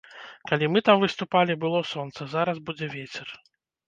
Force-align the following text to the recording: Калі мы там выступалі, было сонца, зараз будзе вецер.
Калі 0.51 0.69
мы 0.75 0.79
там 0.87 1.03
выступалі, 1.03 1.57
было 1.63 1.81
сонца, 1.89 2.27
зараз 2.33 2.57
будзе 2.71 2.89
вецер. 2.95 3.27